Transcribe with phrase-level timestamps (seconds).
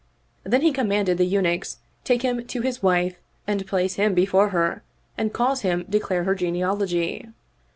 [0.43, 4.81] Then he commanded the Eunuchs take him to his wife and place him before her
[5.15, 7.27] and cause him declare her genealogy.